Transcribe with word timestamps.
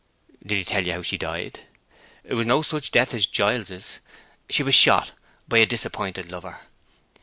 "Did 0.43 0.55
he 0.57 0.63
tell 0.65 0.87
you 0.87 0.93
how 0.93 1.01
she 1.03 1.15
died? 1.19 1.59
It 2.23 2.33
was 2.33 2.47
no 2.47 2.63
such 2.63 2.89
death 2.89 3.13
as 3.13 3.27
Giles's. 3.27 3.99
She 4.49 4.63
was 4.63 4.73
shot—by 4.73 5.59
a 5.59 5.65
disappointed 5.67 6.31
lover. 6.31 6.59